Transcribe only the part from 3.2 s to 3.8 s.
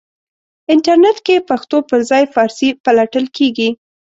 کېږي.